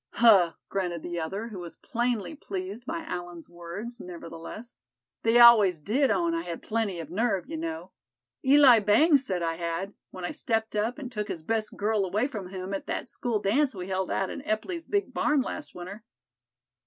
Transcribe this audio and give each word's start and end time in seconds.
"Huh!" 0.13 0.53
grunted 0.67 1.03
the 1.03 1.19
other, 1.19 1.49
who 1.49 1.59
was 1.59 1.75
plainly 1.75 2.33
pleased 2.33 2.87
by 2.87 3.03
Allan's 3.03 3.47
words 3.47 3.99
nevertheless; 3.99 4.77
"they 5.21 5.37
always 5.37 5.79
did 5.79 6.09
own 6.09 6.33
I 6.33 6.41
had 6.41 6.63
plenty 6.63 6.99
of 6.99 7.11
nerve, 7.11 7.47
you 7.47 7.55
know. 7.57 7.91
Eli 8.43 8.79
Bangs 8.79 9.23
said 9.23 9.43
I 9.43 9.57
had, 9.57 9.93
when 10.09 10.25
I 10.25 10.31
stepped 10.31 10.75
up 10.75 10.97
and 10.97 11.11
took 11.11 11.27
his 11.27 11.43
best 11.43 11.77
girl 11.77 12.03
away 12.03 12.27
from 12.27 12.49
him 12.49 12.73
at 12.73 12.87
that 12.87 13.09
school 13.09 13.37
dance 13.37 13.75
we 13.75 13.89
held 13.89 14.09
out 14.09 14.31
in 14.31 14.41
Epply's 14.41 14.87
big 14.87 15.13
barn 15.13 15.43
last 15.43 15.75
winter." 15.75 16.03